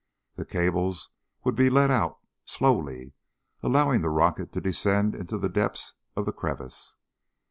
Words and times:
The 0.35 0.45
cables 0.47 1.11
would 1.43 1.55
be 1.55 1.69
let 1.69 1.91
out, 1.91 2.17
slowly, 2.43 3.13
allowing 3.61 4.01
the 4.01 4.09
rocket 4.09 4.51
to 4.53 4.59
descend 4.59 5.13
into 5.13 5.37
the 5.37 5.47
depths 5.47 5.93
of 6.15 6.25
the 6.25 6.33
crevice. 6.33 6.95